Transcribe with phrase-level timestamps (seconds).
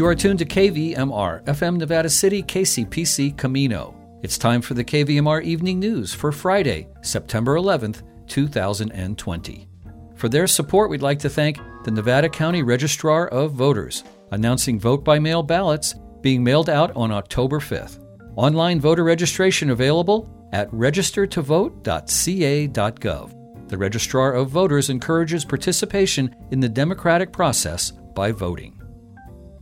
[0.00, 3.94] You are tuned to KVMR, FM Nevada City, KCPC Camino.
[4.22, 9.68] It's time for the KVMR Evening News for Friday, September 11th, 2020.
[10.14, 15.04] For their support, we'd like to thank the Nevada County Registrar of Voters, announcing vote
[15.04, 17.98] by mail ballots being mailed out on October 5th.
[18.36, 23.68] Online voter registration available at registertovote.ca.gov.
[23.68, 28.79] The Registrar of Voters encourages participation in the democratic process by voting.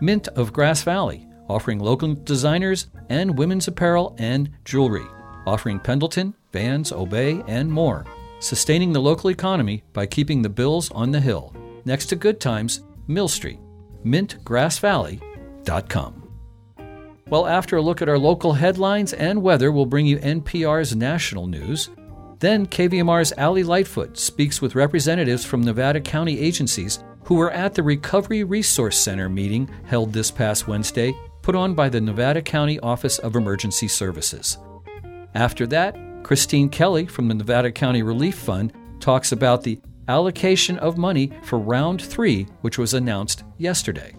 [0.01, 5.07] Mint of Grass Valley, offering local designers and women's apparel and jewelry,
[5.47, 8.05] offering Pendleton, Vans, Obey, and more,
[8.39, 11.53] sustaining the local economy by keeping the bills on the hill.
[11.85, 13.59] Next to Good Times, Mill Street,
[14.05, 16.29] mintgrassvalley.com.
[17.29, 21.47] Well, after a look at our local headlines and weather, we'll bring you NPR's national
[21.47, 21.91] news.
[22.39, 27.83] Then KVMR's Allie Lightfoot speaks with representatives from Nevada County agencies who were at the
[27.83, 33.19] Recovery Resource Center meeting held this past Wednesday, put on by the Nevada County Office
[33.19, 34.57] of Emergency Services.
[35.35, 40.97] After that, Christine Kelly from the Nevada County Relief Fund talks about the allocation of
[40.97, 44.17] money for Round 3, which was announced yesterday.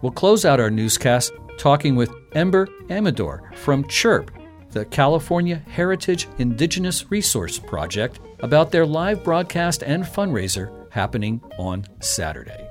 [0.00, 4.30] We'll close out our newscast talking with Ember Amador from CHIRP,
[4.70, 12.68] the California Heritage Indigenous Resource Project, about their live broadcast and fundraiser happening on Saturday.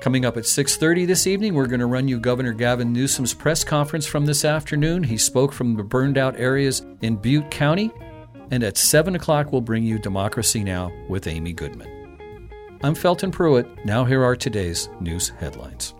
[0.00, 3.64] Coming up at 6:30 this evening, we're going to run you Governor Gavin Newsom's press
[3.64, 5.02] conference from this afternoon.
[5.02, 7.90] He spoke from the burned out areas in Butte County,
[8.52, 10.92] and at 7 o'clock we'll bring you Democracy Now!
[11.08, 11.88] with Amy Goodman.
[12.84, 13.66] I'm Felton Pruitt.
[13.84, 15.94] Now here are today's news headlines.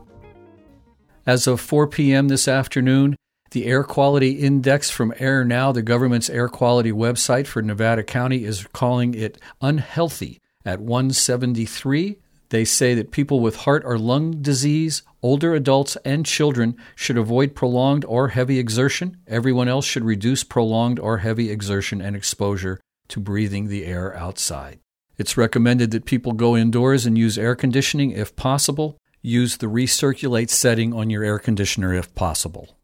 [1.27, 2.29] As of 4 p.m.
[2.29, 3.17] this afternoon,
[3.51, 8.67] the Air Quality Index from AirNow, the government's air quality website for Nevada County, is
[8.73, 12.19] calling it unhealthy at 173.
[12.51, 17.55] They say that people with heart or lung disease, older adults, and children should avoid
[17.55, 19.17] prolonged or heavy exertion.
[19.27, 24.79] Everyone else should reduce prolonged or heavy exertion and exposure to breathing the air outside.
[25.17, 28.99] It's recommended that people go indoors and use air conditioning if possible.
[29.23, 32.77] Use the recirculate setting on your air conditioner if possible.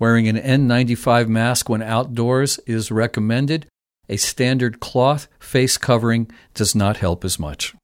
[0.00, 3.66] Wearing an N95 mask when outdoors is recommended.
[4.08, 7.74] A standard cloth face covering does not help as much.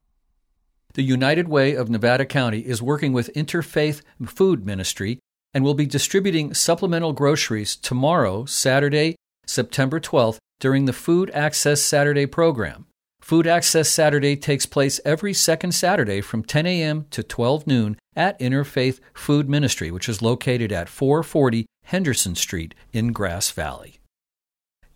[0.93, 5.19] The United Way of Nevada County is working with Interfaith Food Ministry
[5.53, 9.15] and will be distributing supplemental groceries tomorrow, Saturday,
[9.45, 12.85] September 12th, during the Food Access Saturday program.
[13.21, 17.07] Food Access Saturday takes place every second Saturday from 10 a.m.
[17.09, 23.11] to 12 noon at Interfaith Food Ministry, which is located at 440 Henderson Street in
[23.11, 23.94] Grass Valley.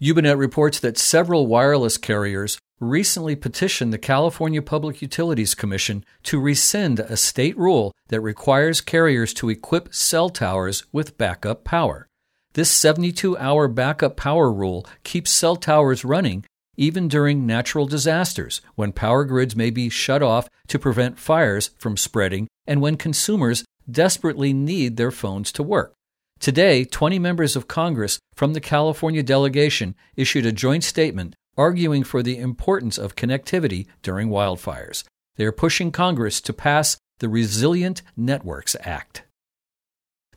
[0.02, 7.02] Ubinet reports that several wireless carriers recently petitioned the California Public Utilities Commission to rescind
[7.02, 12.08] a state rule that requires carriers to equip cell towers with backup power.
[12.54, 16.46] This 72 hour backup power rule keeps cell towers running
[16.80, 21.98] even during natural disasters, when power grids may be shut off to prevent fires from
[21.98, 25.94] spreading, and when consumers desperately need their phones to work.
[26.40, 32.24] Today, 20 members of Congress from the California delegation issued a joint statement arguing for
[32.24, 35.04] the importance of connectivity during wildfires.
[35.36, 39.24] They are pushing Congress to pass the Resilient Networks Act.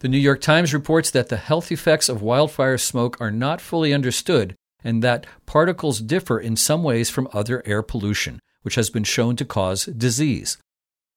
[0.01, 3.95] The New York Times reports that the health effects of wildfire smoke are not fully
[3.95, 9.05] understood and that particles differ in some ways from other air pollution, which has been
[9.05, 10.59] shown to cause disease.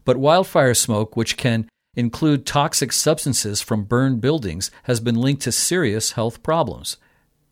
[0.03, 5.51] But wildfire smoke, which can include toxic substances from burned buildings, has been linked to
[5.51, 6.97] serious health problems.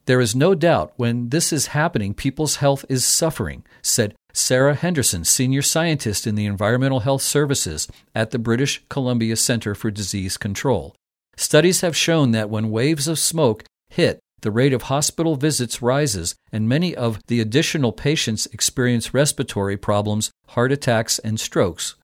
[0.06, 5.24] There is no doubt when this is happening, people's health is suffering, said Sarah Henderson,
[5.24, 10.96] senior scientist in the Environmental Health Services at the British Columbia Center for Disease Control.
[11.38, 16.36] Studies have shown that when waves of smoke hit, the rate of hospital visits rises,
[16.52, 21.96] and many of the additional patients experience respiratory problems, heart attacks, and strokes.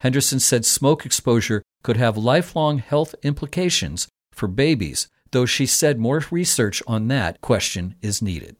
[0.00, 6.22] Henderson said smoke exposure could have lifelong health implications for babies, though she said more
[6.30, 8.56] research on that question is needed.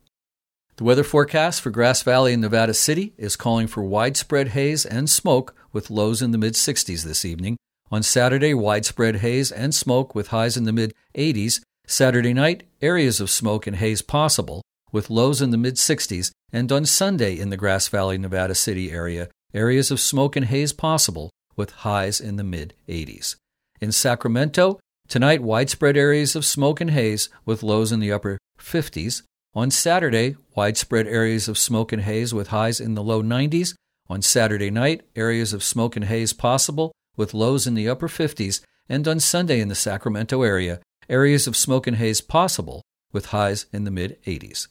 [0.77, 5.09] The weather forecast for Grass Valley and Nevada City is calling for widespread haze and
[5.09, 7.57] smoke with lows in the mid 60s this evening.
[7.91, 11.61] On Saturday, widespread haze and smoke with highs in the mid 80s.
[11.87, 16.31] Saturday night, areas of smoke and haze possible with lows in the mid 60s.
[16.51, 20.73] And on Sunday in the Grass Valley, Nevada City area, areas of smoke and haze
[20.73, 23.37] possible with highs in the mid 80s.
[23.79, 29.23] In Sacramento, tonight widespread areas of smoke and haze with lows in the upper 50s.
[29.53, 33.73] On Saturday, widespread areas of smoke and haze with highs in the low 90s.
[34.09, 38.61] On Saturday night, areas of smoke and haze possible with lows in the upper 50s.
[38.87, 40.79] and on Sunday in the Sacramento area,
[41.09, 44.67] areas of smoke and haze possible, with highs in the mid 80s.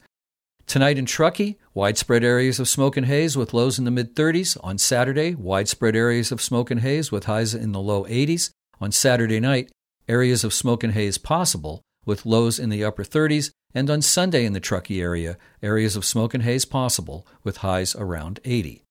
[0.67, 4.57] Tonight in Truckee, widespread areas of smoke and haze with lows in the mid 30s.
[4.63, 8.49] On Saturday, widespread areas of smoke and haze with highs in the low 80s.
[8.81, 9.71] On Saturday night,
[10.09, 13.51] areas of smoke and haze possible with lows in the upper 30s.
[13.75, 17.95] And on Sunday in the Truckee area, areas of smoke and haze possible with highs
[17.95, 18.81] around 80.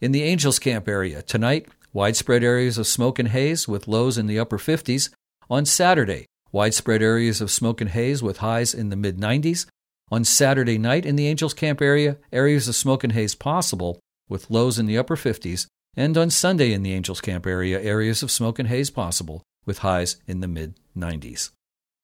[0.00, 4.26] In the Angels Camp area, tonight, widespread areas of smoke and haze with lows in
[4.26, 5.10] the upper 50s.
[5.48, 9.66] On Saturday, widespread areas of smoke and haze with highs in the mid 90s.
[10.12, 13.98] On Saturday night in the Angels Camp area, areas of smoke and haze possible,
[14.28, 15.66] with lows in the upper 50s.
[15.96, 19.78] And on Sunday in the Angels Camp area, areas of smoke and haze possible, with
[19.78, 21.50] highs in the mid 90s.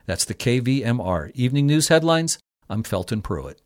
[0.07, 2.39] That's the KVMR Evening News Headlines.
[2.71, 3.61] I'm Felton Pruitt.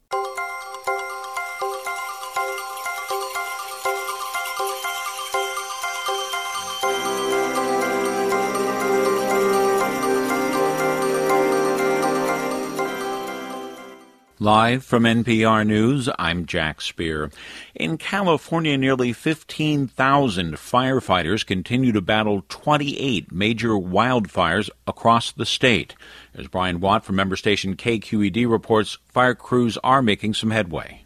[14.42, 17.30] Live from NPR News, I'm Jack Speer.
[17.76, 25.94] In California, nearly 15,000 firefighters continue to battle 28 major wildfires across the state.
[26.34, 31.01] As Brian Watt from member station KQED reports, fire crews are making some headway.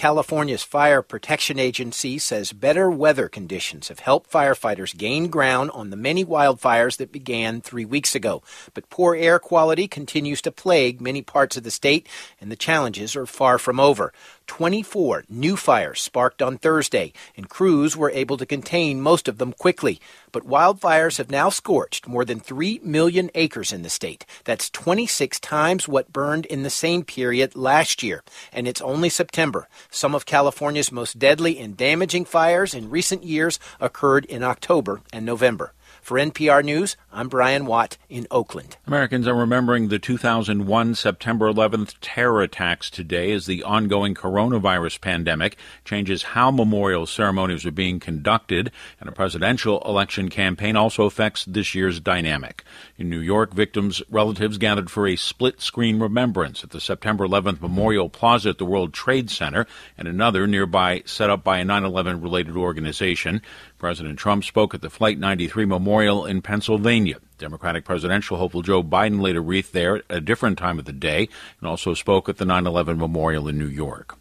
[0.00, 5.96] California's Fire Protection Agency says better weather conditions have helped firefighters gain ground on the
[5.96, 8.42] many wildfires that began three weeks ago.
[8.72, 12.08] But poor air quality continues to plague many parts of the state,
[12.40, 14.10] and the challenges are far from over.
[14.50, 19.52] 24 new fires sparked on Thursday, and crews were able to contain most of them
[19.52, 20.00] quickly.
[20.32, 24.26] But wildfires have now scorched more than 3 million acres in the state.
[24.44, 28.24] That's 26 times what burned in the same period last year.
[28.52, 29.68] And it's only September.
[29.88, 35.24] Some of California's most deadly and damaging fires in recent years occurred in October and
[35.24, 35.74] November.
[36.10, 38.76] For NPR News, I'm Brian Watt in Oakland.
[38.84, 45.56] Americans are remembering the 2001 September 11th terror attacks today as the ongoing coronavirus pandemic
[45.84, 51.76] changes how memorial ceremonies are being conducted, and a presidential election campaign also affects this
[51.76, 52.64] year's dynamic.
[52.98, 57.60] In New York, victims' relatives gathered for a split screen remembrance at the September 11th
[57.60, 59.64] Memorial Plaza at the World Trade Center
[59.96, 63.42] and another nearby set up by a 9 11 related organization.
[63.80, 67.16] President Trump spoke at the Flight 93 Memorial in Pennsylvania.
[67.38, 70.92] Democratic presidential hopeful Joe Biden laid a wreath there at a different time of the
[70.92, 71.28] day
[71.58, 74.18] and also spoke at the 9 11 Memorial in New York.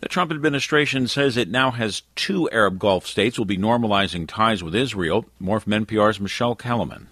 [0.00, 4.62] The Trump administration says it now has two Arab Gulf states will be normalizing ties
[4.62, 5.26] with Israel.
[5.40, 7.06] More from NPR's Michelle Kelemen.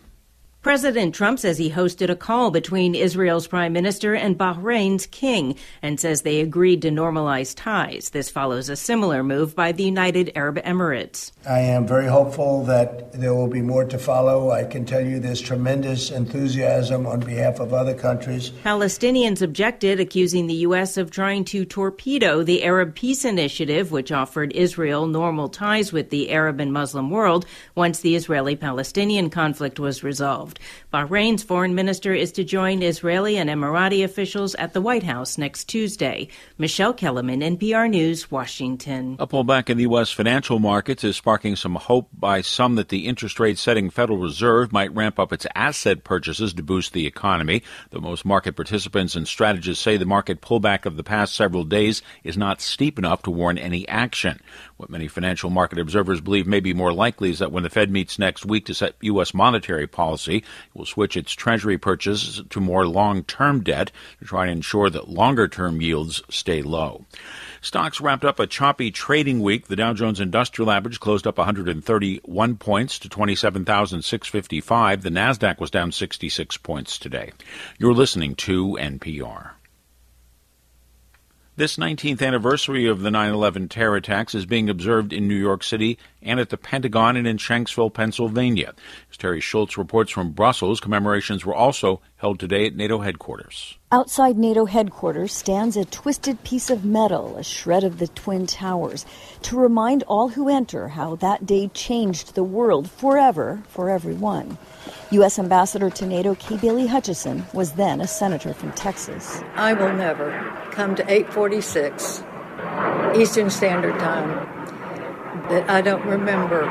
[0.62, 5.98] President Trump says he hosted a call between Israel's prime minister and Bahrain's king and
[5.98, 8.10] says they agreed to normalize ties.
[8.10, 11.32] This follows a similar move by the United Arab Emirates.
[11.48, 14.52] I am very hopeful that there will be more to follow.
[14.52, 18.50] I can tell you there's tremendous enthusiasm on behalf of other countries.
[18.62, 20.96] Palestinians objected, accusing the U.S.
[20.96, 26.30] of trying to torpedo the Arab Peace Initiative, which offered Israel normal ties with the
[26.30, 30.58] Arab and Muslim world once the Israeli Palestinian conflict was resolved involved.
[30.92, 35.64] Bahrain's foreign minister is to join Israeli and Emirati officials at the White House next
[35.64, 36.28] Tuesday.
[36.58, 39.16] Michelle Kelemen, NPR News, Washington.
[39.18, 40.10] A pullback in the U.S.
[40.10, 44.72] financial markets is sparking some hope by some that the interest rate setting Federal Reserve
[44.72, 47.62] might ramp up its asset purchases to boost the economy.
[47.90, 52.02] Though most market participants and strategists say the market pullback of the past several days
[52.22, 54.40] is not steep enough to warrant any action.
[54.82, 57.88] What many financial market observers believe may be more likely is that when the Fed
[57.88, 59.32] meets next week to set U.S.
[59.32, 64.46] monetary policy, it will switch its Treasury purchases to more long term debt to try
[64.46, 67.04] to ensure that longer term yields stay low.
[67.60, 69.68] Stocks wrapped up a choppy trading week.
[69.68, 75.02] The Dow Jones Industrial Average closed up 131 points to 27,655.
[75.02, 77.30] The Nasdaq was down 66 points today.
[77.78, 79.52] You're listening to NPR.
[81.54, 85.62] This 19th anniversary of the 9 11 terror attacks is being observed in New York
[85.62, 88.72] City and at the Pentagon and in Shanksville, Pennsylvania.
[89.10, 93.76] As Teri Schultz reports from Brussels, commemorations were also held today at NATO headquarters.
[93.90, 99.04] Outside NATO headquarters stands a twisted piece of metal, a shred of the Twin Towers,
[99.42, 104.56] to remind all who enter how that day changed the world forever for everyone.
[105.10, 105.38] U.S.
[105.38, 109.42] Ambassador to NATO Kay Bailey Hutchison was then a senator from Texas.
[109.54, 110.30] I will never
[110.72, 112.22] come to 846
[113.16, 114.28] Eastern Standard Time
[115.48, 116.62] that I don't remember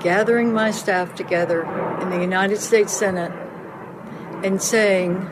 [0.00, 1.64] gathering my staff together
[2.02, 3.32] in the United States Senate
[4.44, 5.26] and saying,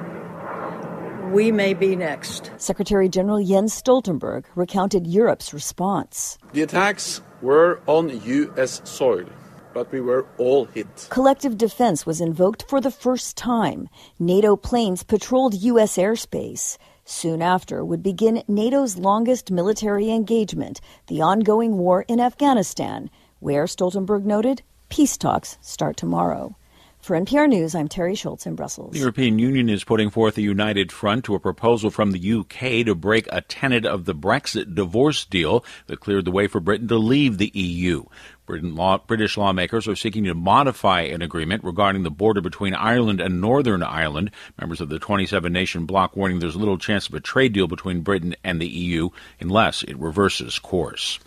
[1.32, 2.50] we may be next.
[2.56, 6.38] Secretary General Jens Stoltenberg recounted Europe's response.
[6.52, 8.80] The attacks were on U.S.
[8.84, 9.26] soil.
[9.74, 11.06] but we were all hit.
[11.08, 13.88] Collective defense was invoked for the first time.
[14.18, 15.96] NATO planes patrolled U.S.
[15.96, 16.76] airspace.
[17.14, 24.24] Soon after would begin NATO's longest military engagement, the ongoing war in Afghanistan, where, Stoltenberg
[24.24, 26.56] noted, peace talks start tomorrow.
[27.02, 28.92] For NPR News, I'm Teri Schultz in Brussels.
[28.92, 32.86] The European Union is putting forth a united front to a proposal from the UK
[32.86, 36.86] to break a tenet of the Brexit divorce deal that cleared the way for Britain
[36.86, 38.04] to leave the EU.
[38.46, 43.40] Law, British lawmakers are seeking to modify an agreement regarding the border between Ireland and
[43.40, 44.30] Northern Ireland.
[44.60, 48.02] Members of the 27 nation bloc warning there's little chance of a trade deal between
[48.02, 49.08] Britain and the EU
[49.40, 51.18] unless it reverses course.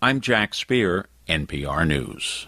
[0.00, 2.46] I'm Jack Speer, NPR News.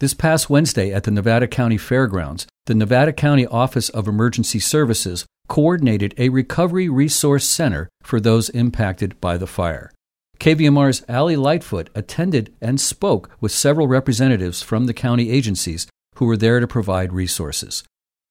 [0.00, 5.24] This past Wednesday at the Nevada County Fairgrounds, the Nevada County Office of Emergency Services
[5.48, 9.92] coordinated a recovery resource center for those impacted by the fire.
[10.40, 15.86] KVMR's Allie Lightfoot attended and spoke with several representatives from the county agencies
[16.16, 17.84] who were there to provide resources.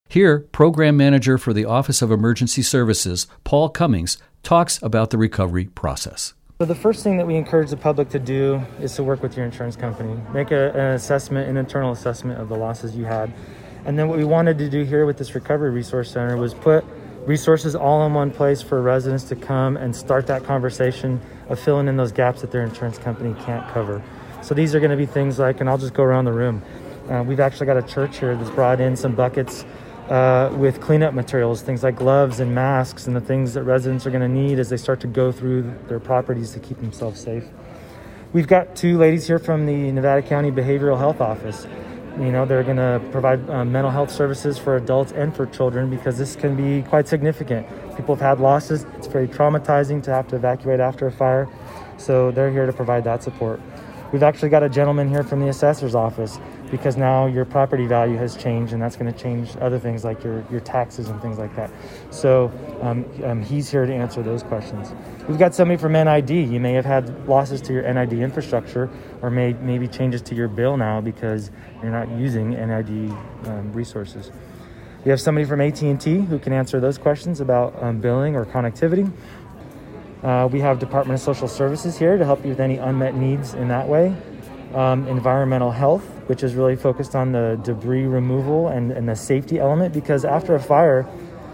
[0.10, 5.66] Here, Program Manager for the Office of Emergency Services, Paul Cummings, talks about the recovery
[5.66, 6.34] process.
[6.60, 9.36] So the first thing that we encourage the public to do is to work with
[9.36, 10.16] your insurance company.
[10.34, 13.34] Make a, an assessment, an internal assessment of the losses you had.
[13.86, 16.86] And then what we wanted to do here with this recovery resource center was put
[17.26, 21.20] resources all in one place for residents to come and start that conversation
[21.50, 24.04] of filling in those gaps that their insurance company can't cover.
[24.44, 26.62] So these are going to be things like, and I'll just go around the room.
[27.10, 29.66] Uh, we've actually got a church here that's brought in some buckets
[30.10, 34.12] uh, with cleanup materials, things like gloves and masks, and the things that residents are
[34.12, 37.46] going to need as they start to go through their properties to keep themselves safe.
[38.34, 41.68] We've got two ladies here from the Nevada County Behavioral Health Office.
[42.18, 45.90] You know, they're going to provide um, mental health services for adults and for children
[45.90, 47.68] because this can be quite significant.
[47.96, 48.86] People have had losses.
[48.98, 51.48] It's very traumatizing to have to evacuate after a fire.
[51.98, 53.60] So they're here to provide that support.
[54.12, 56.40] We've actually got a gentleman here from the assessor's office
[56.72, 60.24] because now your property value has changed and that's going to change other things like
[60.24, 61.70] your, your taxes and things like that.
[62.10, 62.52] So
[62.82, 64.92] um, um, he's here to answer those questions.
[65.28, 66.30] We've got somebody from NID.
[66.30, 68.90] You may have had losses to your NID infrastructure
[69.22, 71.52] or may, maybe changes to your bill now because
[71.82, 73.12] you're not using NID
[73.46, 74.32] um, resources.
[75.06, 79.12] We have somebody from AT&T who can answer those questions about um, billing or connectivity.
[80.24, 83.54] Uh, we have Department of Social Services here to help you with any unmet needs
[83.54, 84.16] in that way.
[84.74, 89.60] Um, environmental health, which is really focused on the debris removal and, and the safety
[89.60, 91.08] element because after a fire,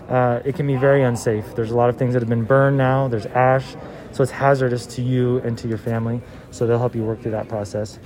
[0.08, 1.54] uh, it can be very unsafe.
[1.54, 3.76] There's a lot of things that have been burned now, there's ash,
[4.14, 6.22] so it's hazardous to you and to your family.
[6.52, 8.00] So they'll help you work through that process.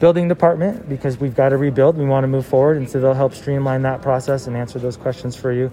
[0.00, 3.14] Building department, because we've got to rebuild, we want to move forward, and so they'll
[3.14, 5.70] help streamline that process and answer those questions for you.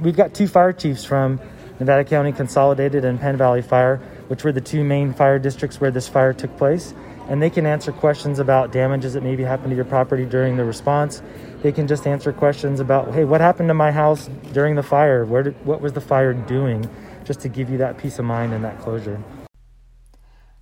[0.00, 1.40] We've got two fire chiefs from
[1.78, 3.96] Nevada County Consolidated and Penn Valley Fire,
[4.26, 6.94] which were the two main fire districts where this fire took place
[7.28, 10.64] and they can answer questions about damages that maybe happened to your property during the
[10.64, 11.22] response.
[11.62, 15.24] They can just answer questions about, hey, what happened to my house during the fire?
[15.24, 16.88] Where did, what was the fire doing?
[17.24, 19.22] Just to give you that peace of mind and that closure.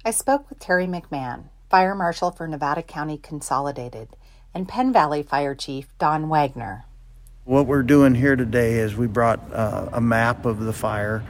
[0.05, 4.17] I spoke with Terry McMahon, Fire Marshal for Nevada County Consolidated,
[4.53, 6.85] and Penn Valley Fire Chief Don Wagner.
[7.45, 11.23] What we're doing here today is we brought uh, a map of the fire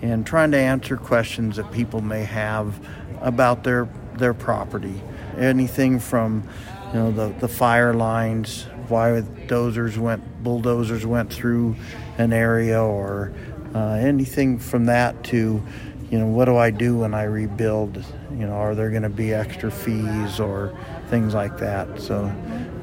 [0.00, 2.80] and trying to answer questions that people may have
[3.20, 3.86] about their
[4.18, 5.00] their property.
[5.36, 6.48] Anything from
[6.88, 11.76] you know the, the fire lines, why dozers went bulldozers went through
[12.18, 13.32] an area, or
[13.74, 15.62] uh, anything from that to
[16.10, 18.04] you know what do I do when I rebuild?
[18.30, 20.76] You know, are there going to be extra fees or
[21.08, 22.00] things like that?
[22.00, 22.32] So,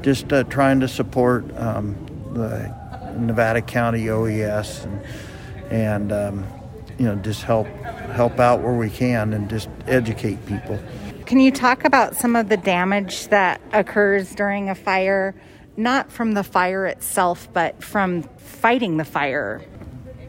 [0.02, 1.96] just uh, trying to support um,
[2.34, 2.72] the
[3.18, 5.00] Nevada County OES and,
[5.70, 6.46] and um,
[6.98, 10.78] you know just help help out where we can and just educate people.
[11.26, 15.34] Can you talk about some of the damage that occurs during a fire,
[15.76, 19.60] not from the fire itself, but from fighting the fire?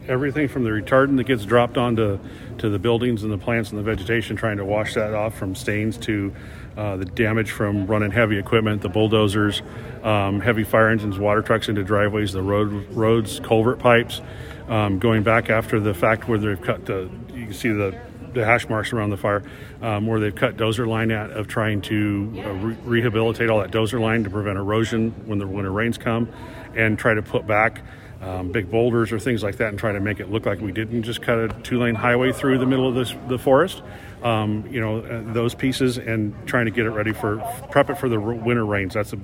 [0.07, 2.17] Everything from the retardant that gets dropped onto
[2.57, 5.53] to the buildings and the plants and the vegetation, trying to wash that off from
[5.53, 6.33] stains to
[6.75, 9.61] uh, the damage from running heavy equipment, the bulldozers,
[10.01, 14.19] um, heavy fire engines, water trucks into driveways, the road roads, culvert pipes.
[14.67, 17.95] Um, going back after the fact where they've cut the, you can see the
[18.37, 19.43] the hash marks around the fire,
[19.81, 23.71] um, where they've cut dozer line out of trying to uh, re- rehabilitate all that
[23.71, 26.29] dozer line to prevent erosion when the winter rains come,
[26.75, 27.81] and try to put back
[28.21, 30.71] um, big boulders or things like that and try to make it look like we
[30.71, 33.81] didn't just cut a two lane highway through the middle of this, the forest.
[34.23, 37.37] Um, you know, uh, those pieces and trying to get it ready for
[37.69, 38.95] prep it for the winter rains.
[38.95, 39.19] That's the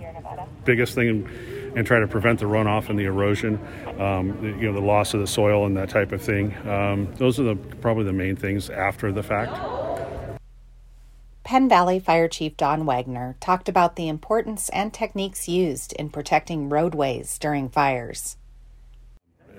[0.65, 1.27] biggest thing
[1.75, 3.59] and try to prevent the runoff and the erosion,
[3.99, 6.55] um, you know, the loss of the soil and that type of thing.
[6.67, 9.59] Um, those are the, probably the main things after the fact.
[11.43, 16.69] Penn Valley Fire Chief Don Wagner talked about the importance and techniques used in protecting
[16.69, 18.37] roadways during fires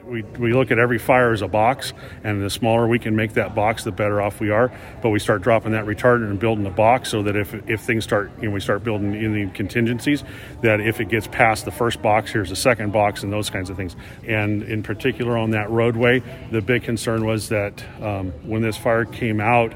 [0.06, 1.92] we, we look at every fire as a box,
[2.23, 4.73] and the smaller we can make that box, the better off we are.
[5.02, 8.04] But we start dropping that retardant and building the box so that if, if things
[8.04, 10.23] start, you know, we start building in the contingencies,
[10.62, 13.70] that if it gets past the first box, here's the second box, and those kinds
[13.70, 13.96] of things.
[14.26, 19.04] And in particular on that roadway, the big concern was that um, when this fire
[19.04, 19.75] came out,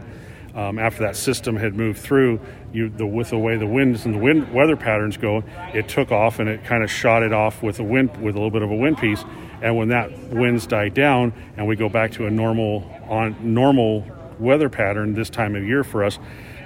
[0.54, 2.40] um, after that system had moved through,
[2.72, 6.10] you, the, with the way the winds and the wind weather patterns go, it took
[6.10, 8.62] off and it kind of shot it off with a wind with a little bit
[8.62, 9.24] of a wind piece
[9.62, 14.04] and when that winds die down and we go back to a normal on normal
[14.38, 16.18] weather pattern this time of year for us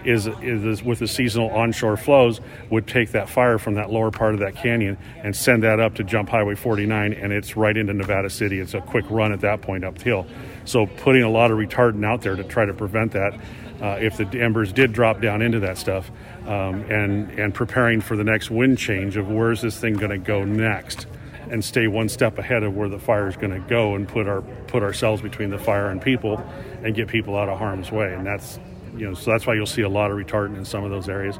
[0.05, 4.35] is, is with the seasonal onshore flows would take that fire from that lower part
[4.35, 7.93] of that canyon and send that up to jump highway 49 and it's right into
[7.93, 8.59] nevada city.
[8.59, 10.27] It's a quick run at that point uphill
[10.65, 13.35] so putting a lot of retardant out there to try to prevent that
[13.81, 16.11] uh, if the embers did drop down into that stuff
[16.47, 20.19] um, and and preparing for the next wind change of where's this thing going to
[20.19, 21.07] go next
[21.53, 24.27] and stay one step ahead of where the fire is going to go and put
[24.27, 26.43] our put ourselves between the fire and people
[26.83, 28.15] and get people out of harm's way.
[28.15, 28.59] And that's
[28.97, 31.11] you know so that's why you'll see a lot of retardant in some of those
[31.11, 31.39] areas.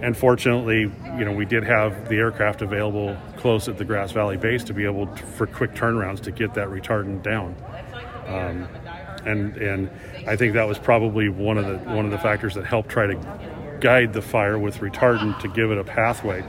[0.00, 0.80] And fortunately
[1.18, 4.72] you know we did have the aircraft available close at the grass valley base to
[4.72, 7.54] be able to, for quick turnarounds to get that retardant down.
[8.26, 8.66] Um,
[9.26, 9.90] and and
[10.26, 13.08] I think that was probably one of the one of the factors that helped try
[13.08, 16.42] to guide the fire with retardant to give it a pathway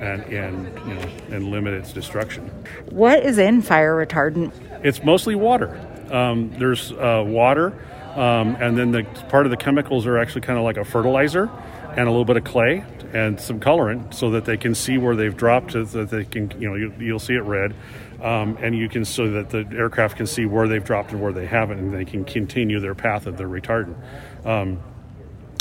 [0.00, 2.46] and and you know and limit its destruction.
[2.90, 4.52] What is in fire retardant?
[4.84, 5.78] It's mostly water.
[6.10, 7.78] Um, there's uh, water,
[8.14, 11.50] um, and then the part of the chemicals are actually kind of like a fertilizer
[11.96, 15.16] and a little bit of clay and some colorant so that they can see where
[15.16, 17.74] they've dropped so that they can you know you, will see it red
[18.22, 21.32] um, and you can so that the aircraft can see where they've dropped and where
[21.32, 23.96] they haven't and they can continue their path of their retardant
[24.44, 24.80] um,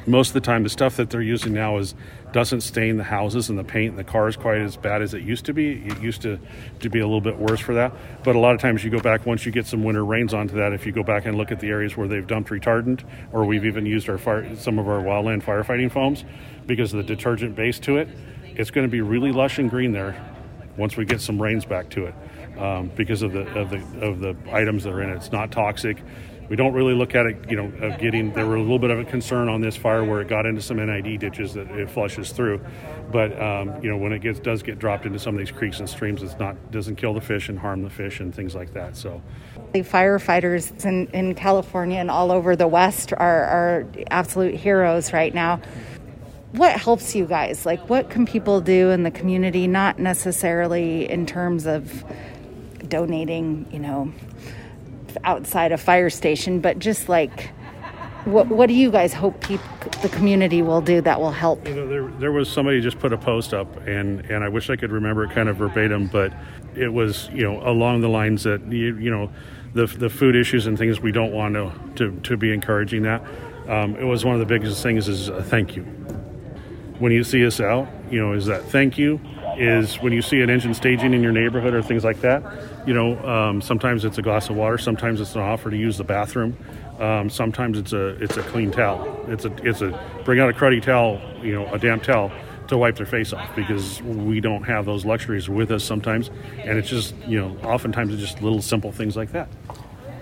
[0.08, 1.96] most of the time the stuff that they're using now is
[2.32, 5.24] doesn't stain the houses and the paint and the cars quite as bad as it
[5.24, 5.74] used to be.
[5.74, 6.40] It used to,
[6.80, 7.94] to be a little bit worse for that.
[8.24, 10.56] But a lot of times you go back once you get some winter rains onto
[10.56, 13.46] that if you go back and look at the areas where they've dumped retardant or
[13.46, 16.24] we've even used our fire, some of our wildland firefighting foams
[16.68, 18.08] because of the detergent base to it
[18.60, 20.22] it's going to be really lush and green there
[20.76, 24.20] once we get some rains back to it um, because of the of the of
[24.20, 25.16] the items that are in it.
[25.16, 26.04] It's not toxic
[26.50, 28.34] we don't really look at it, you know, of getting.
[28.34, 30.62] There were a little bit of a concern on this fire where it got into
[30.62, 32.60] some NID ditches that it flushes through,
[33.12, 35.80] but um, you know, when it gets does get dropped into some of these creeks
[35.80, 38.74] and streams, it's not doesn't kill the fish and harm the fish and things like
[38.74, 38.98] that.
[38.98, 39.22] So,
[39.74, 45.34] the firefighters in, in California and all over the West are, are absolute heroes right
[45.34, 45.62] now
[46.52, 47.66] what helps you guys?
[47.66, 49.68] Like, what can people do in the community?
[49.68, 52.04] Not necessarily in terms of
[52.88, 54.12] donating, you know,
[55.24, 57.52] outside a fire station, but just like
[58.26, 61.68] what what do you guys hope the community will do that will help?
[61.68, 64.70] You know, there, there was somebody just put a post up, and and I wish
[64.70, 66.34] I could remember it kind of verbatim, but
[66.76, 69.32] it was you know along the lines that you, you know
[69.74, 73.24] the the food issues and things we don't want to to, to be encouraging that.
[73.68, 75.84] Um, it was one of the biggest things is a thank you.
[77.00, 79.22] When you see us out, you know, is that thank you
[79.58, 82.44] is when you see an engine staging in your neighborhood or things like that.
[82.90, 86.00] You know, um, sometimes it's a glass of water, sometimes it's an offer to use
[86.00, 86.58] the bathroom,
[87.00, 89.24] um, sometimes it's a it's a clean towel.
[89.28, 89.92] It's a it's a
[90.26, 92.32] bring out a cruddy towel, you know, a damp towel
[92.68, 96.80] to wipe their face off because we don't have those luxuries with us sometimes, and
[96.80, 99.50] it's just you know oftentimes it's just little simple things like that.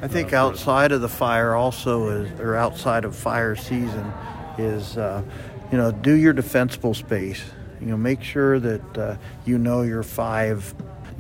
[0.02, 4.12] I think uh, outside of the fire also is, or outside of fire season
[4.58, 5.24] is, uh,
[5.72, 7.46] you know, do your defensible space.
[7.80, 10.76] You know, make sure that uh, you know your five.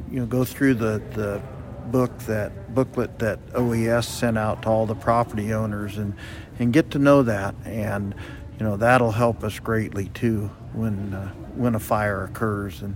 [0.10, 1.42] You know, go through the the
[1.88, 6.14] book that booklet that OES sent out to all the property owners and
[6.60, 7.56] and get to know that.
[7.66, 8.14] And
[8.60, 12.82] you know that'll help us greatly too when uh, when a fire occurs.
[12.82, 12.96] And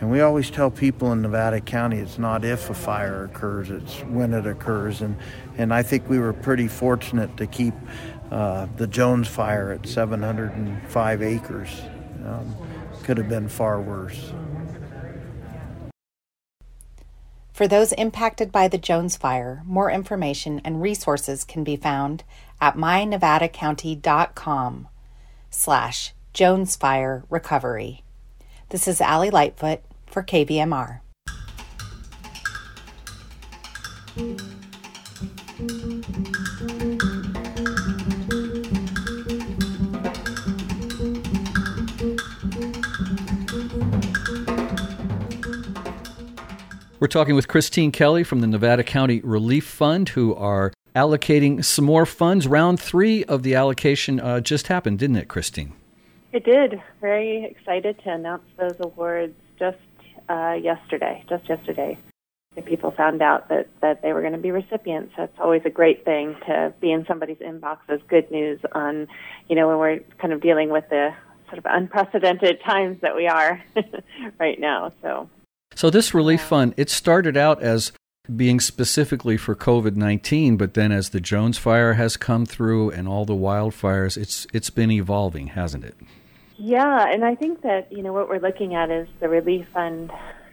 [0.00, 4.00] and we always tell people in Nevada County it's not if a fire occurs it's
[4.04, 5.00] when it occurs.
[5.00, 5.16] And
[5.58, 7.74] and I think we were pretty fortunate to keep
[8.30, 11.82] uh, the Jones fire at 705 acres.
[12.24, 12.54] Um,
[13.02, 14.32] could have been far worse.
[17.60, 22.24] For those impacted by the Jones Fire, more information and resources can be found
[22.58, 24.88] at mynevadacounty.com
[25.50, 28.02] slash Jones Fire Recovery.
[28.70, 31.00] This is Allie Lightfoot for KVMR.
[47.00, 51.86] We're talking with Christine Kelly from the Nevada County Relief Fund, who are allocating some
[51.86, 52.46] more funds.
[52.46, 55.72] Round three of the allocation uh, just happened, didn't it, Christine?
[56.32, 56.82] It did.
[57.00, 59.78] Very excited to announce those awards just
[60.28, 61.24] uh, yesterday.
[61.26, 61.96] Just yesterday,
[62.66, 65.14] people found out that that they were going to be recipients.
[65.16, 69.08] That's always a great thing to be in somebody's inbox as good news on,
[69.48, 71.14] you know, when we're kind of dealing with the
[71.46, 73.64] sort of unprecedented times that we are
[74.38, 74.92] right now.
[75.00, 75.30] So.
[75.80, 77.92] So this relief fund, it started out as
[78.36, 83.08] being specifically for COVID nineteen, but then as the Jones Fire has come through and
[83.08, 85.96] all the wildfires, it's it's been evolving, hasn't it?
[86.58, 90.12] Yeah, and I think that you know what we're looking at is the relief fund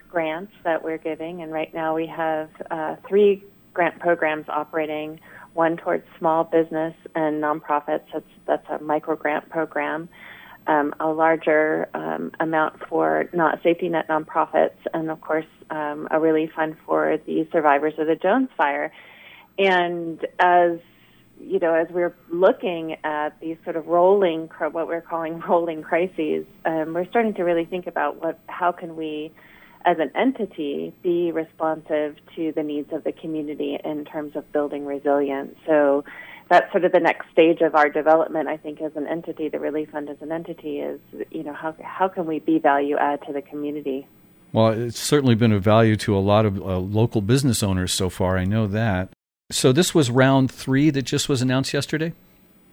[0.09, 5.19] grants that we're giving, and right now we have uh, three grant programs operating.
[5.55, 8.05] One towards small business and nonprofits.
[8.13, 10.07] That's that's a micro grant program.
[10.67, 16.19] Um, a larger um, amount for not safety net nonprofits, and of course um, a
[16.19, 18.91] relief fund for the survivors of the Jones Fire.
[19.57, 20.79] And as
[21.39, 26.45] you know, as we're looking at these sort of rolling, what we're calling rolling crises,
[26.65, 29.31] um, we're starting to really think about what, how can we,
[29.85, 34.85] as an entity, be responsive to the needs of the community in terms of building
[34.85, 35.55] resilience.
[35.65, 36.03] So
[36.49, 38.47] that's sort of the next stage of our development.
[38.47, 40.99] I think as an entity, the Relief Fund as an entity is,
[41.31, 44.07] you know, how how can we be value add to the community?
[44.53, 48.09] Well, it's certainly been of value to a lot of uh, local business owners so
[48.09, 48.37] far.
[48.37, 49.09] I know that.
[49.51, 52.13] So this was round three that just was announced yesterday.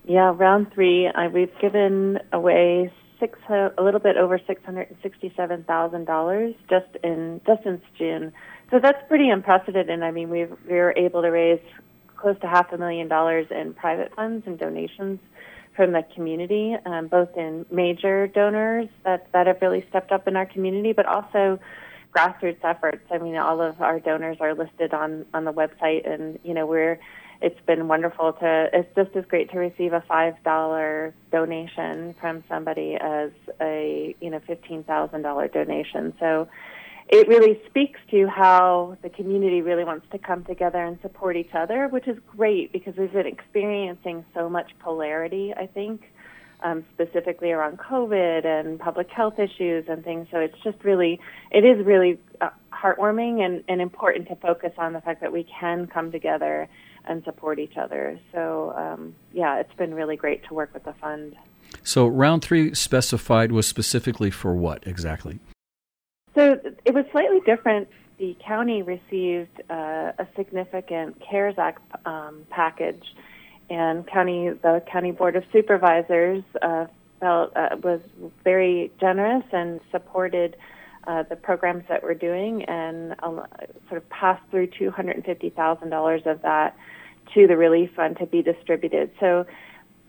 [0.06, 1.08] Yeah, round three.
[1.08, 6.54] I, we've given away six, a little bit over six hundred and sixty-seven thousand dollars
[6.68, 8.32] just in just since June.
[8.70, 10.02] So that's pretty unprecedented.
[10.02, 11.60] I mean, we've we were able to raise
[12.24, 15.20] close to half a million dollars in private funds and donations
[15.76, 20.34] from the community, um, both in major donors that that have really stepped up in
[20.34, 21.60] our community, but also
[22.16, 23.04] grassroots efforts.
[23.10, 26.66] I mean, all of our donors are listed on on the website, and you know
[26.66, 26.98] we're.
[27.42, 28.70] It's been wonderful to.
[28.72, 34.30] It's just as great to receive a five dollar donation from somebody as a you
[34.30, 36.14] know fifteen thousand dollar donation.
[36.18, 36.48] So
[37.08, 41.54] it really speaks to how the community really wants to come together and support each
[41.54, 45.52] other, which is great because we've been experiencing so much polarity.
[45.54, 46.10] I think
[46.64, 50.26] um, specifically around COVID and public health issues and things.
[50.30, 54.94] So it's just really, it is really uh, heartwarming and, and important to focus on
[54.94, 56.68] the fact that we can come together
[57.04, 58.18] and support each other.
[58.32, 61.36] So um, yeah, it's been really great to work with the fund.
[61.82, 65.38] So round three specified was specifically for what exactly?
[66.34, 67.88] So it was slightly different.
[68.18, 73.04] The county received uh, a significant CARES Act um, package
[73.70, 76.86] and county the county board of supervisors uh,
[77.20, 78.00] felt uh, was
[78.42, 80.56] very generous and supported
[81.06, 83.30] uh, the programs that we're doing and uh,
[83.88, 86.76] sort of passed through two hundred and fifty thousand dollars of that
[87.32, 89.10] to the relief fund to be distributed.
[89.18, 89.46] So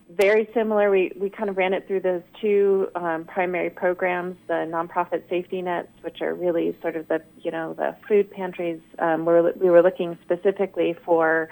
[0.10, 0.92] very similar.
[0.92, 5.62] We we kind of ran it through those two um, primary programs, the nonprofit safety
[5.62, 8.82] nets, which are really sort of the you know the food pantries.
[9.00, 11.50] Um, we're, we were looking specifically for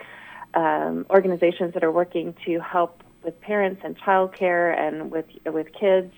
[0.53, 6.13] um, organizations that are working to help with parents and childcare and with with kids.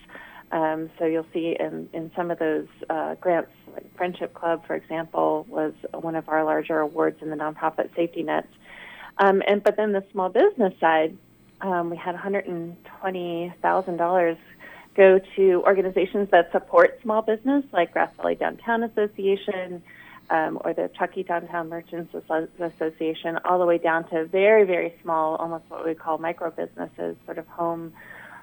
[0.51, 4.75] Um, so you'll see in, in some of those uh, grants, like Friendship Club, for
[4.75, 8.47] example, was one of our larger awards in the nonprofit safety nets.
[9.17, 11.17] Um, and but then the small business side,
[11.65, 14.37] um, we had $120,000
[14.95, 19.83] go to organizations that support small business, like Grass Valley Downtown Association,
[20.29, 22.15] um, or the Truckee Downtown Merchants
[22.59, 27.17] Association, all the way down to very, very small, almost what we call micro businesses,
[27.25, 27.93] sort of home,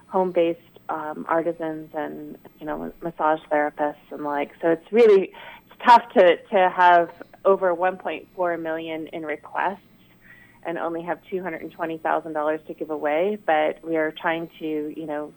[0.09, 4.53] home-based um, artisans and you know massage therapists and like.
[4.61, 5.33] So it's really
[5.67, 7.11] it's tough to to have
[7.45, 9.81] over 1.4 million in requests
[10.65, 15.33] and only have $220,000 to give away, but we are trying to you know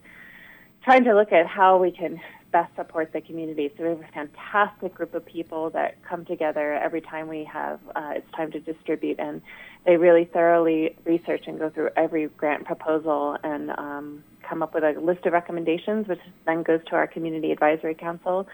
[0.84, 3.70] trying to look at how we can best support the community.
[3.76, 7.80] So we have a fantastic group of people that come together every time we have
[7.96, 9.42] uh, it's time to distribute, and
[9.86, 14.84] they really thoroughly research and go through every grant proposal and um, come up with
[14.84, 18.48] a list of recommendations, which then goes to our community advisory council.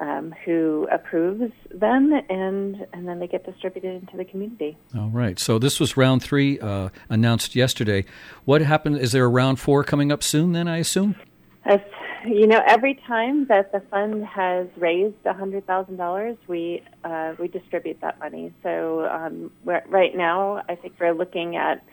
[0.00, 4.78] Um, who approves them, and and then they get distributed into the community.
[4.96, 5.38] All right.
[5.38, 8.06] So this was round three uh, announced yesterday.
[8.46, 8.96] What happened?
[8.96, 10.52] Is there a round four coming up soon?
[10.52, 11.16] Then I assume.
[11.66, 11.80] As
[12.26, 17.34] you know, every time that the fund has raised a hundred thousand dollars, we uh,
[17.38, 18.54] we distribute that money.
[18.62, 21.84] So um, right now, I think we're looking at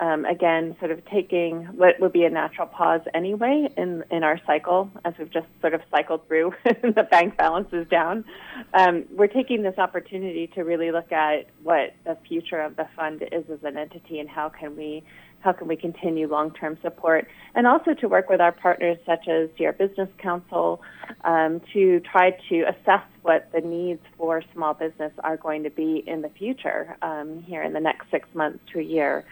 [0.00, 4.40] um, again, sort of taking what would be a natural pause anyway in in our
[4.46, 8.24] cycle, as we've just sort of cycled through, the bank balance is down.
[8.72, 13.22] Um, we're taking this opportunity to really look at what the future of the fund
[13.30, 15.04] is as an entity and how can we
[15.40, 19.48] how can we continue long-term support, and also to work with our partners such as
[19.56, 20.82] your Business Council
[21.24, 26.04] um, to try to assess what the needs for small business are going to be
[26.06, 29.24] in the future um, here in the next six months to a year,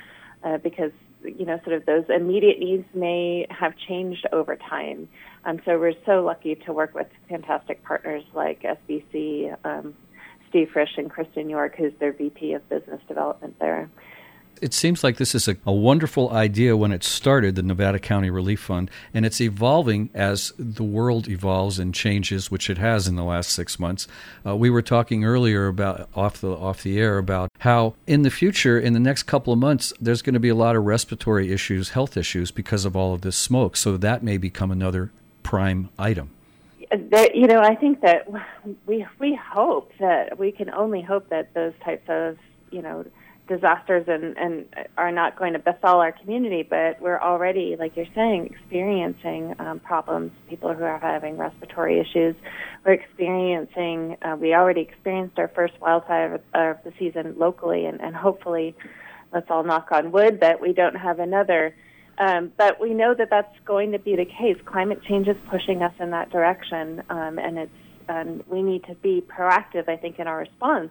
[0.43, 5.09] uh, because you know sort of those immediate needs may have changed over time.
[5.45, 9.57] Um, so we're so lucky to work with fantastic partners like SBC.
[9.65, 9.95] Um,
[10.49, 13.91] Steve Frisch and Kristen York, who's their VP of Business Development there.
[14.61, 18.31] It seems like this is a, a, wonderful idea when it started, the Nevada County
[18.31, 23.17] Relief Fund, and it's evolving as the world evolves and changes, which it has in
[23.17, 24.07] the last six months.
[24.45, 28.31] Uh, we were talking earlier about off the off the air about how in the
[28.31, 31.53] future, in the next couple of months, there's going to be a lot of respiratory
[31.53, 33.77] issues, health issues because of all of this smoke.
[33.77, 35.11] So that may become another
[35.43, 36.31] prime item
[37.35, 38.27] you know, I think that
[38.87, 42.39] we we hope that we can only hope that those types of
[42.71, 43.05] you know
[43.49, 48.07] disasters and and are not going to befall our community, but we're already, like you're
[48.15, 50.31] saying, experiencing um, problems.
[50.49, 52.37] People who are having respiratory issues,
[52.85, 54.17] we're experiencing.
[54.23, 58.77] Uh, we already experienced our first wildfire of the season locally, and, and hopefully,
[59.33, 61.75] let's all knock on wood that we don't have another
[62.19, 64.57] um, but we know that that's going to be the case.
[64.65, 67.73] Climate change is pushing us in that direction, um, and it's
[68.09, 69.89] and we need to be proactive.
[69.89, 70.91] I think in our response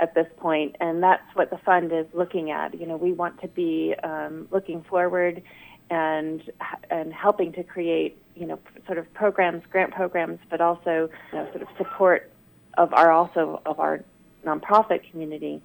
[0.00, 2.78] at this point, and that's what the fund is looking at.
[2.78, 5.42] You know, we want to be um, looking forward
[5.90, 6.42] and
[6.90, 11.48] and helping to create you know sort of programs, grant programs, but also you know,
[11.50, 12.32] sort of support
[12.78, 14.02] of our also of our
[14.44, 15.62] nonprofit community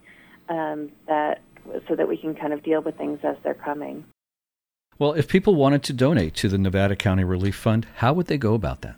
[0.50, 1.42] um, that
[1.88, 4.04] so that we can kind of deal with things as they're coming.
[5.00, 8.38] Well, if people wanted to donate to the Nevada County Relief Fund, how would they
[8.38, 8.98] go about that?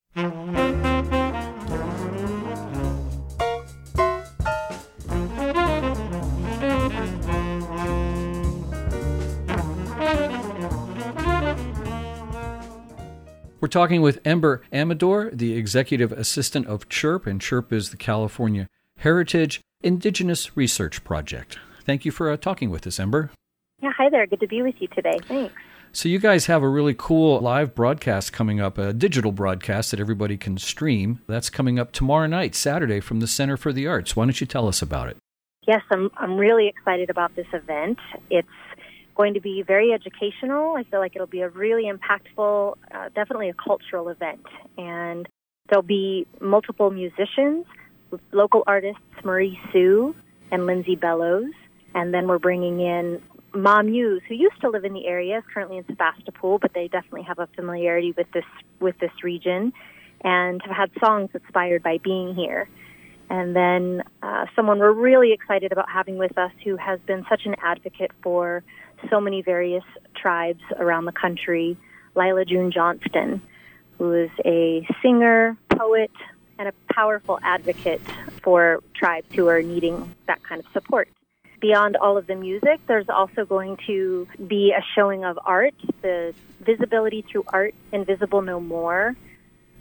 [13.64, 18.68] We're talking with Ember Amador, the executive assistant of CHIRP, and CHIRP is the California
[18.98, 21.58] Heritage Indigenous Research Project.
[21.82, 23.30] Thank you for uh, talking with us, Ember.
[23.80, 24.26] Yeah, hi there.
[24.26, 25.18] Good to be with you today.
[25.26, 25.54] Thanks.
[25.92, 29.98] So, you guys have a really cool live broadcast coming up, a digital broadcast that
[29.98, 31.22] everybody can stream.
[31.26, 34.14] That's coming up tomorrow night, Saturday, from the Center for the Arts.
[34.14, 35.16] Why don't you tell us about it?
[35.66, 37.98] Yes, I'm, I'm really excited about this event.
[38.28, 38.46] It's
[39.14, 40.76] going to be very educational.
[40.76, 44.46] I feel like it'll be a really impactful, uh, definitely a cultural event.
[44.76, 45.28] And
[45.68, 47.66] there'll be multiple musicians,
[48.32, 50.14] local artists Marie Sue
[50.50, 51.52] and Lindsay Bellows,
[51.94, 53.22] and then we're bringing in
[53.52, 57.22] MaMuse, who used to live in the area, is currently in Sebastopol, but they definitely
[57.22, 58.44] have a familiarity with this
[58.80, 59.72] with this region,
[60.22, 62.68] and have had songs inspired by being here.
[63.30, 67.46] And then uh, someone we're really excited about having with us, who has been such
[67.46, 68.62] an advocate for
[69.10, 71.76] so many various tribes around the country,
[72.14, 73.40] Lyla June Johnston,
[73.98, 76.10] who is a singer, poet,
[76.58, 78.00] and a powerful advocate
[78.42, 81.08] for tribes who are needing that kind of support
[81.64, 85.72] beyond all of the music, there's also going to be a showing of art.
[86.02, 89.16] The Visibility Through Art, Invisible No More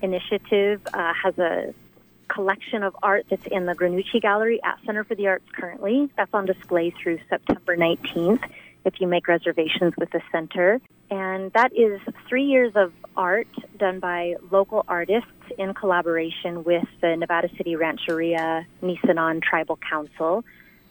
[0.01, 1.73] initiative uh, has a
[2.29, 6.09] collection of art that's in the Granucci Gallery at Center for the Arts currently.
[6.15, 8.49] That's on display through September 19th
[8.85, 10.81] if you make reservations with the center.
[11.09, 17.15] And that is three years of art done by local artists in collaboration with the
[17.15, 20.43] Nevada City Rancheria Nisenan Tribal Council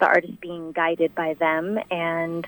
[0.02, 2.46] the artist being guided by them and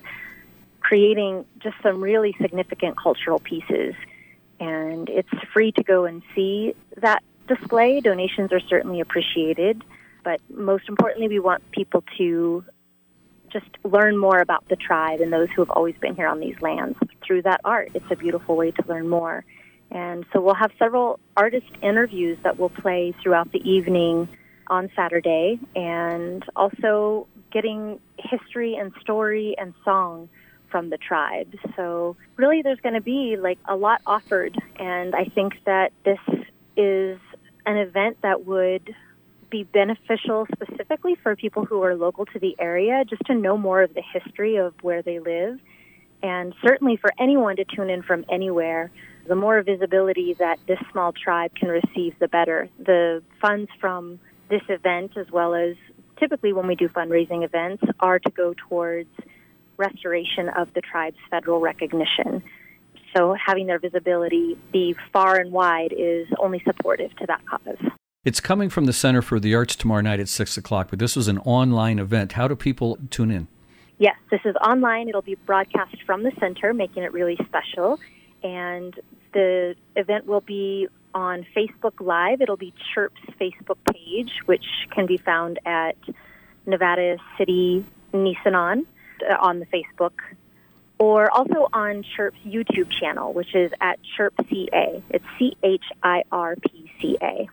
[0.81, 3.95] creating just some really significant cultural pieces.
[4.59, 8.01] And it's free to go and see that display.
[8.01, 9.85] Donations are certainly appreciated,
[10.25, 12.65] but most importantly, we want people to
[13.55, 16.61] just learn more about the tribe and those who have always been here on these
[16.61, 17.91] lands through that art.
[17.95, 19.45] It's a beautiful way to learn more.
[19.91, 24.29] And so we'll have several artist interviews that will play throughout the evening
[24.67, 30.29] on Saturday and also getting history and story and song
[30.69, 31.55] from the tribe.
[31.77, 36.19] So really there's going to be like a lot offered and I think that this
[36.77, 37.21] is
[37.67, 38.95] an event that would
[39.55, 43.83] be beneficial specifically for people who are local to the area just to know more
[43.83, 45.61] of the history of where they live.
[46.25, 48.91] And certainly for anyone to tune in from anywhere
[49.29, 52.69] the more visibility that this small tribe can receive the better.
[52.81, 54.19] The funds from
[54.51, 55.77] this event as well as
[56.19, 59.11] typically when we do fundraising events are to go towards
[59.77, 62.43] restoration of the tribe's federal recognition.
[63.17, 67.93] So having their visibility be far and wide is only supportive to that cause
[68.25, 71.17] it's coming from the Center for the Arts tomorrow night at 6 o'clock, but this
[71.17, 72.33] is an online event.
[72.33, 73.49] How do people tune in?
[73.99, 75.09] Yes, this is online.
[75.09, 78.01] It'll be broadcast from the center, making it really special.
[78.43, 78.99] And
[79.33, 82.41] the event will be on Facebook Live.
[82.41, 85.97] It'll be Chirp's Facebook page, which can be found at
[86.67, 88.87] Nevada City Nisenan
[89.29, 90.13] uh, on the Facebook,
[90.99, 95.03] or also on Chirp's YouTube channel, which is at Chirp CA.
[95.11, 97.49] It's C H I R P C A.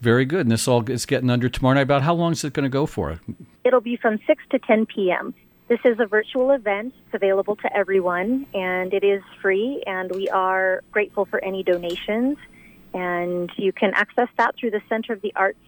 [0.00, 0.40] Very good.
[0.40, 1.82] And this all is getting under tomorrow night.
[1.82, 3.20] About how long is it going to go for?
[3.64, 5.34] It'll be from 6 to 10 p.m.
[5.68, 6.94] This is a virtual event.
[7.06, 12.38] It's available to everyone, and it is free, and we are grateful for any donations.
[12.94, 15.58] And you can access that through the Center of the Arts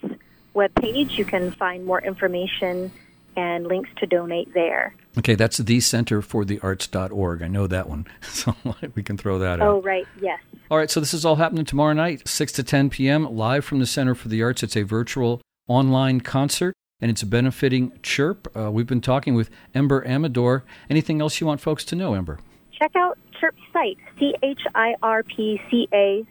[0.55, 1.19] webpage.
[1.19, 2.93] You can find more information
[3.39, 4.93] and links to donate there.
[5.17, 7.41] Okay, that's the Center for the Arts.org.
[7.41, 8.57] I know that one, so
[8.97, 9.75] we can throw that oh, out.
[9.77, 10.41] Oh, right, yes.
[10.71, 13.79] All right, so this is all happening tomorrow night, 6 to 10 p.m., live from
[13.79, 14.65] the Center for the Arts.
[14.65, 18.49] It's a virtual online concert, and it's benefiting Chirp.
[18.57, 20.65] Uh, we've been talking with Ember Amador.
[20.91, 22.41] Anything else you want folks to know, Ember?
[22.79, 24.57] Check out Chirp's site, C-H-I-R-P-C-A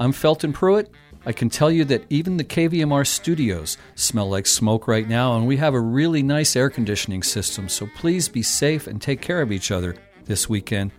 [0.00, 0.90] I'm Felton Pruitt.
[1.26, 5.44] I can tell you that even the KVMR studios smell like smoke right now, and
[5.44, 9.42] we have a really nice air conditioning system, so please be safe and take care
[9.42, 10.92] of each other this weekend.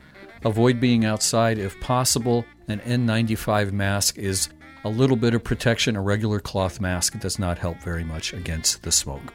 [0.44, 2.46] Avoid being outside if possible.
[2.68, 4.50] An N95 mask is
[4.84, 5.96] a little bit of protection.
[5.96, 9.34] A regular cloth mask does not help very much against the smoke.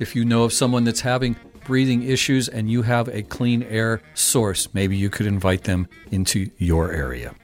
[0.00, 4.02] If you know of someone that's having breathing issues and you have a clean air
[4.14, 7.36] source, maybe you could invite them into your area.